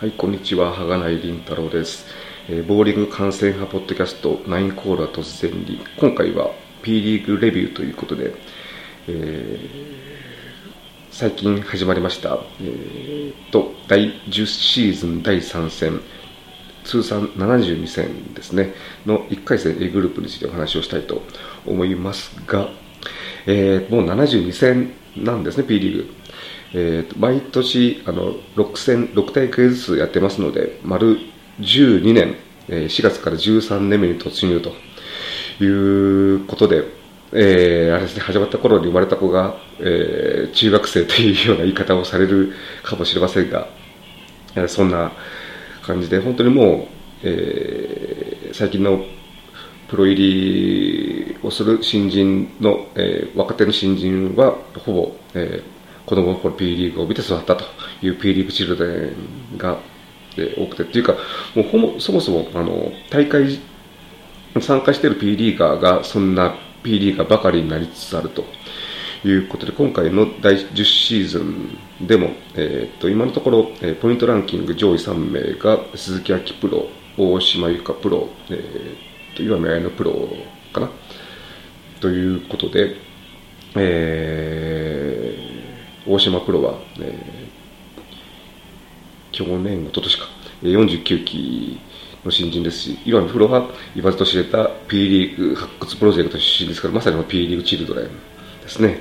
[0.00, 0.72] はい、こんにちは。
[0.72, 2.06] はがないりんたろうです。
[2.48, 6.50] えーボーリング観戦派ポッドキャスト9コーラ突然に、今回は
[6.82, 8.34] P リーグレビューということで、
[9.06, 10.04] えー
[11.12, 16.00] 最近始まりました、えーと、第10シーズン第3戦、
[16.82, 18.74] 通算72戦ですね、
[19.06, 21.22] の1回戦 A グループについてお話をしたいと
[21.64, 22.68] 思いますが、
[23.46, 26.14] えーもう72戦なんですね、P リーグ。
[26.76, 31.18] えーと毎年あの6戦、6大会ずつやってますので、丸
[31.60, 32.36] 12年、
[32.68, 34.72] えー4月から13年目に突入と
[35.64, 35.66] い
[36.36, 36.84] うことで、
[37.32, 43.68] えーあれですね、始まった頃に生まれた子が、えー中学生というような言い方をされるかもしれませんが、
[44.56, 45.12] えそんな
[45.82, 46.88] 感じで、本当にも
[47.22, 49.04] う、えー最近の
[49.88, 55.73] プロ入りをする新人の、えー若手の新人は、ほぼ、えー
[56.06, 57.64] 子供の頃 P リーグを見て育ったと
[58.02, 59.12] いう P リーグチルドレ
[59.54, 59.78] ンが、
[60.58, 61.14] 多くて、っていうか、
[61.54, 63.60] もうほぼそもそもあの大会
[64.60, 68.44] 参加している P リーガーがそんな P リーガーばかりになりつつあると
[69.24, 80.28] いうことで、今回の第10シーズンでも、えー、と今のところ、えーポイントランキング上位3名が鈴木明プロ、大島由香プロ、えー、と岩見彩乃プロ
[80.72, 80.90] かな？
[82.00, 82.96] ということで、
[83.76, 84.93] えー
[86.06, 87.64] 大島プロは、えー
[89.34, 90.28] 去年、一昨年か、
[90.62, 91.80] 49期
[92.24, 98.04] の新人ですし、岩見プロは言わずと知れた P リーグ発掘プロジェクト出身ですから、まさに P リーグチルドレン
[98.62, 99.00] ですね。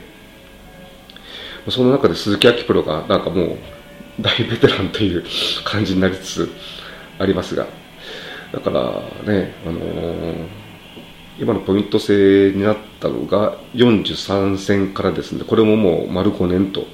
[1.70, 3.58] その中で鈴木明プロがなんかもう
[4.20, 5.24] 大ベテランという
[5.64, 6.52] 感じになりつつ
[7.20, 7.68] ありますが、
[8.52, 10.63] だからね、あのー
[11.40, 16.86] 今のポイント制になったのが43戦からですので、これももう丸5年と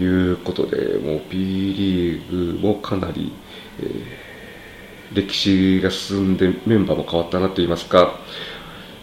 [0.00, 3.32] いうことで、もう P リーグもかなり、
[3.80, 4.28] えー
[5.10, 8.20] 歴史が進んでメンバーも変わったなといいますか、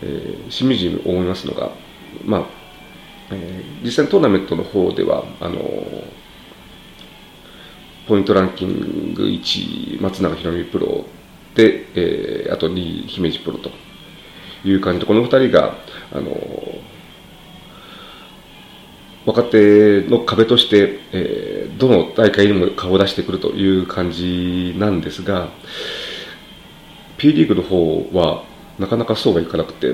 [0.03, 1.72] えーしみじみ思いますのが、
[2.24, 2.46] まあ、
[3.31, 6.03] えー実際トーナメントの方では、あのー
[8.08, 11.06] ポイントランキング1位、松永宏美プロ
[11.56, 13.72] で、えーあと2位、姫路プロと。
[14.70, 15.76] いう感じで、この2人が、
[16.12, 16.31] あの
[19.26, 25.50] 若手の壁として、えーどの大会にも顔を出してくるという感じなんですが、
[27.18, 28.46] P リーグの方は
[28.80, 29.94] なかなかそうはいかなくて、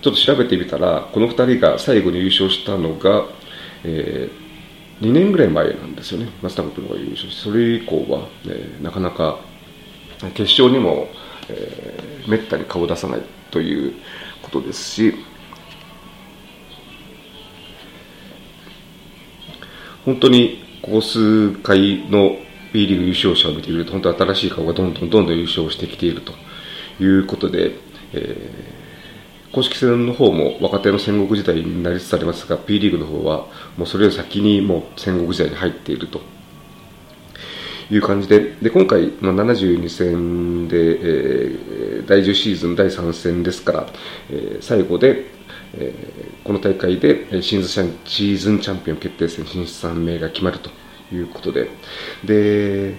[0.00, 3.24] ちょっと調べてみたら、この2人が最後に優勝したのが、
[3.82, 4.30] え
[5.00, 9.40] 2年ぐらい前なんですよね、松永プロが優勝して、それ以降は、えーなかなか
[10.34, 11.08] 決勝にも、
[11.48, 13.94] えーめったに顔を出さないという
[14.42, 15.14] ことですし、
[20.04, 22.36] 本当にここ数回の
[22.72, 26.34] B リーグ優勝者を見てみると、本当新しい顔がどんどんどんどん優勝してきていると
[27.02, 27.76] いうことで、
[28.12, 28.78] えー
[29.50, 33.46] 公式戦の方も若手の戦国時代になりつつありますが、P リーグの方は
[33.78, 36.20] もうそれより先にもう戦国時代に入っていると。
[37.90, 41.78] いう感じで、で今回、まあ、72戦で、えー
[42.08, 43.86] 第10シーズン第3戦ですから、
[44.30, 45.26] えー最後で、
[45.74, 50.70] えーこの大会でえーシーズンシーズンチャンピオン決定戦進出3名が決まると
[51.14, 51.70] いうことで、
[52.24, 52.94] で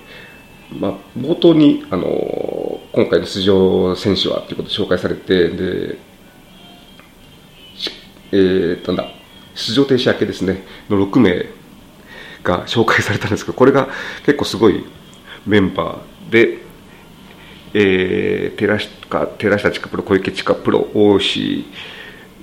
[0.72, 5.98] まあ、冒頭に、あの今回の出場選手はということで紹介されて、で
[8.32, 9.12] えーなんだ
[9.56, 10.64] 出場停止明けですね。
[10.90, 11.46] の6名
[12.44, 13.88] が紹介されたんですけど、これが
[14.26, 14.86] 結構すごい
[15.46, 16.58] メンバーで、
[17.74, 21.66] えー、寺下寺下千佳プロ、小池千佳プロ、大石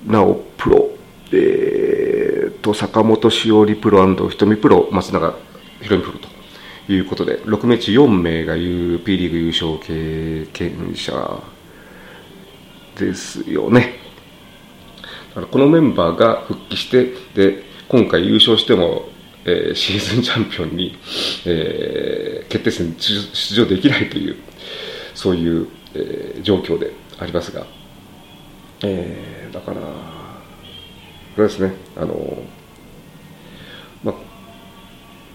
[0.05, 0.89] 直プロ、
[1.31, 5.35] えー、と坂本しおりプロ瞳プロ、松永
[5.81, 11.43] 宏美プロということで、6名中4名が U P リーグ優勝経験者
[12.97, 13.95] ですよね。
[15.29, 19.09] だからこのメンバーが復帰して、で今回優勝しても、
[19.47, 20.97] えーシーズン チャンピオンに、
[21.45, 24.37] えー決定戦に出場できないという、
[25.15, 27.67] そういう、えー状況でありますが、
[28.83, 29.81] えーだから、
[31.35, 32.51] これですね、あの
[34.03, 34.13] ま、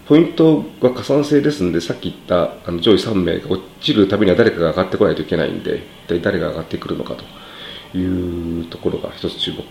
[0.05, 9.63] ポイントが加算制ですので、さっき言ったあの上位3名が落ちるためには誰かが上がってこないといけないんで、一体誰が上がってくるのかというところが一つ注目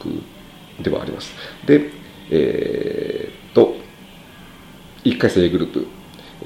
[0.82, 1.34] ではあります。
[1.66, 1.90] で、
[2.30, 3.31] え、
[5.04, 5.86] 1回戦 A グループ、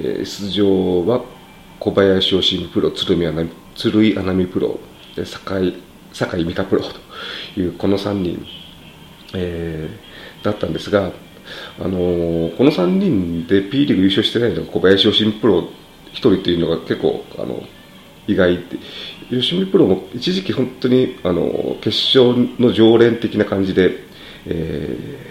[0.01, 1.25] えー出場は
[1.79, 4.81] 小林義信プロ、鶴見穴美鶴井穴美プロ、
[5.25, 5.83] 酒井
[6.13, 6.83] 酒井美香プロ
[7.55, 8.47] というこの3人、
[9.35, 11.13] えーだったんですが、
[11.79, 15.69] あのーこの3人で P リーグ優勝してないのが小林義信プロ
[16.15, 17.63] 1人というのが結構あの
[18.27, 18.63] 意外で
[19.31, 23.99] 吉見プロも一時期本当にあの決勝の常連的な感じで、
[24.47, 25.26] えー、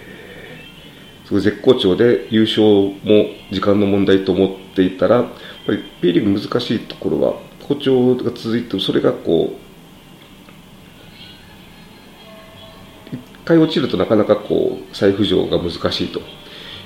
[1.26, 5.26] すごい絶好調で優勝も時間の問題と思っていたらやっ
[5.66, 7.34] ぱり P リーグ難しいところは
[7.66, 9.56] 好調が続いてそれがこ
[13.12, 16.20] う一回落ちるとなかなかこう再浮上が難しいと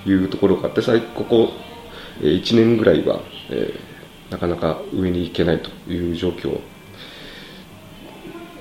[0.09, 1.51] いうところがあって最ここ
[2.21, 3.21] 1年ぐらいは、
[3.51, 6.61] えー、なかなか上に行けないという状況。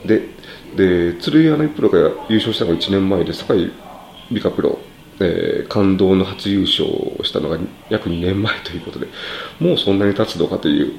[0.06, 0.28] で
[0.76, 2.00] で鶴井柳プロが
[2.30, 3.72] 優勝したのが1年前で酒井
[4.32, 4.80] 美香プロ、
[5.20, 7.58] えー、感動の初優勝をしたのが
[7.90, 9.08] 約2年前ということで
[9.60, 10.94] もうそんなに経つのかという、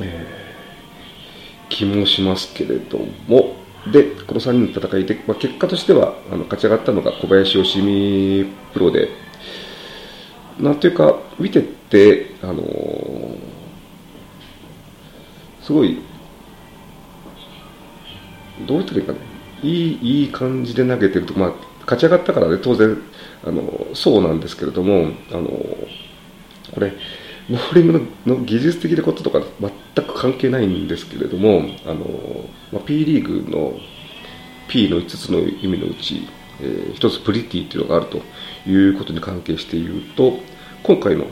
[0.00, 2.98] えー、気もしますけれど
[3.28, 3.56] も。
[3.86, 9.10] でこの3人の戦いで、まあ、結果としてはあの勝ち上がったのが小林芳美プロで
[10.58, 13.38] なんていうか見てて、あのー、
[15.62, 16.00] すごい
[18.66, 19.18] どう言ったらいいかね
[19.62, 21.52] いいいい感じで投げてると、まあ、
[21.86, 22.96] 勝ち上がったからね当然
[23.44, 25.48] あのそうなんですけれどもあの
[26.74, 26.92] これ
[27.48, 29.40] ボーリングの技術的なこととか
[29.94, 32.04] 全く関係ないんですけれどもあの、
[32.72, 33.78] まあ、P リーグの
[34.68, 36.28] P の5つの意味のうち、
[36.60, 38.20] えー、1つプリティというのがあると
[38.68, 40.40] いうことに関係して言うと
[40.82, 41.26] 今回の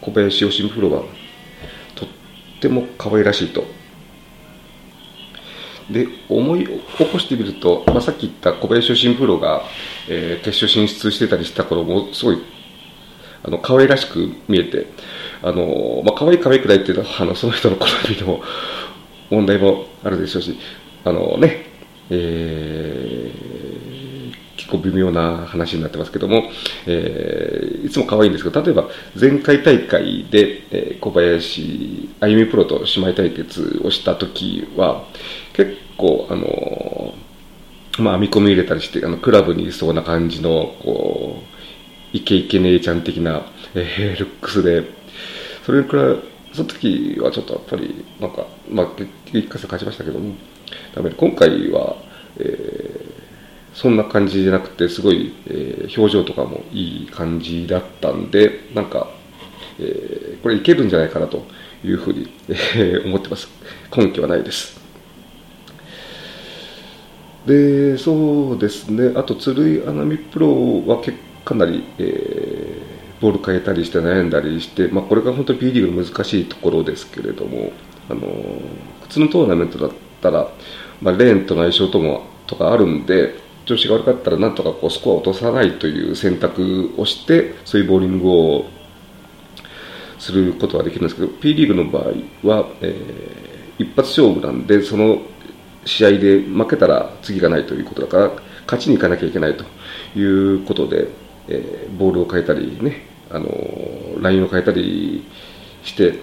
[0.00, 1.02] 小林義美プロは
[1.96, 2.08] とっ
[2.60, 3.64] ても可愛らしいと
[5.90, 9.62] で思い起こしてみると、まあ、さっき言った小林出身プロが、
[10.08, 12.38] えー、決勝進出してたりした頃もすごい
[13.44, 14.86] あの可愛らしく見えて
[15.42, 18.40] あの、まあ、可愛い可愛くないっていうのはあのその人の好みの
[19.30, 20.58] 問題もあるでしょうし
[21.04, 21.66] あのね、
[22.10, 23.05] えー、
[24.66, 26.50] 結構微妙な話になってますけども、
[26.86, 35.04] えー、いつも可愛いんですけど例えば前回大会で、えー、小林あゆみプロと姉妹対決をした時は
[35.52, 37.14] 結構、あの
[37.98, 41.42] まあ、編み込み入れたりして、あの、クラブにいそうな感じの、こ
[42.12, 44.84] う、イケイケ姉ちゃん的な、えー、ルックスで、
[45.64, 46.16] それくらい、
[46.52, 48.86] その時はちょっとやっぱり、なんか、まあ、
[49.32, 50.34] 一回戦勝ちましたけども、
[50.94, 51.96] ダメで、今回は、
[52.38, 53.15] えー、
[53.76, 59.10] そんな感じじゃなくて、すごい、えー、表情とかもいい感じだったんで、なんか、
[59.78, 61.44] えー、これいけるんじゃないかなと
[61.84, 63.48] いうふうに、えー、思ってます。
[63.94, 64.80] 根拠はないです。
[67.46, 77.72] でそうですね、あと鶴井穴美プロは結かなり、えー、ボール変えたりして悩んだりして、まあ、これが本当に P リーグの難しいところですけれども、
[78.10, 78.20] あの
[79.02, 79.90] 普通のトーナメントだっ
[80.20, 80.48] たら、
[81.00, 88.66] まあ、レーンとの相性ともとかあるんで、調子が悪かったらなんとかこうスコアを落とさないという選択をして、そういうボーリングを
[90.18, 92.04] することはできるんですけど、P リーグの場合
[92.48, 95.20] は、えー、一発勝負なんで、その
[95.84, 98.30] 試合で負けたら次がないということだから、
[98.66, 99.64] 勝ちに行かなきゃいけないと
[100.18, 101.08] いうことで、
[101.48, 103.48] えー、ボールを変えたりね、あの
[104.20, 105.24] ラインを変えたり
[105.82, 106.20] して、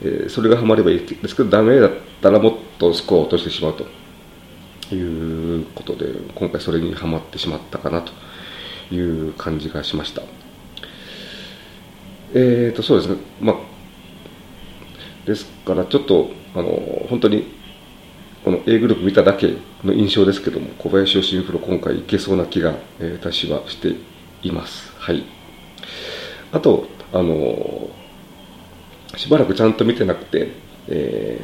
[0.00, 1.90] えー、それがはまればいいですけど、ダメだっ
[2.22, 8.12] たらもっとスコアを落としてしまうということで、今回それにはまってしまったかなと
[8.94, 10.22] いう感じがしました。
[12.34, 13.56] えーと、そうですね、まあ、
[15.26, 17.58] ですからちょっと、あの本当に
[18.44, 23.94] この A グループ見ただけの印象ですけども、小林義プロ、今回いけそうな気が、えー、私はして
[24.42, 24.92] います。
[24.98, 25.24] はい。
[26.52, 27.90] あと、あの
[29.16, 30.52] しばらくちゃんと見てなくて、
[30.88, 31.40] え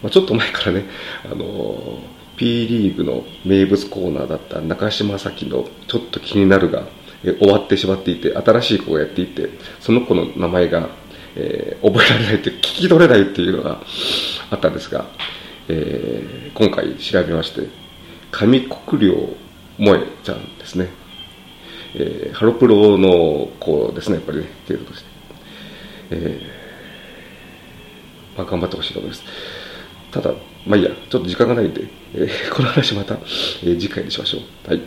[0.00, 0.84] ー、まあ、ちょっと前からね、
[1.24, 1.98] あの
[2.40, 6.84] P リーグの名物コーナーだった中島咲のちょっと気になるが、
[7.22, 10.88] え終わってしまっていて、新しい子がやっていて、その子の名前が、
[11.36, 13.82] えー、覚えられないって聞き取れないっていうのが
[14.48, 15.04] あったんですが、
[15.68, 17.68] えー、今回調べまして、
[18.30, 19.36] 上国領
[19.76, 20.88] 萌えちゃんですね。
[21.94, 25.10] えー、ハロプロの子ですね、やっぱりね、程度として。
[26.12, 29.59] えー、まあ、頑張ってほしいと思います。
[30.10, 30.32] ただ、
[30.66, 34.68] まあいいや、ちょっと時間がないんで、えー、 この話また、えー、次回にしましょう。
[34.68, 34.80] はい。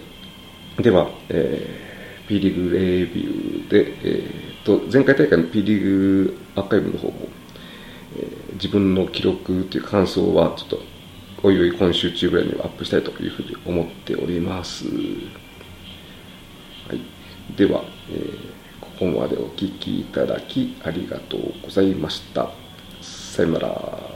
[0.81, 7.29] では、えー、P リーグレビューで、えー、と、前回大会の P リーグアーカイブの方も、
[8.17, 10.81] えー、自分の記録という感想は、ちょっと、
[11.43, 14.85] おいおい今週中ぐらいにはアップしたいというふうに思っております。
[14.85, 14.91] は
[16.93, 17.01] い、
[17.57, 22.49] では、えー、ここまでお聴きいただきありがとうございました。
[23.01, 24.12] さよなら。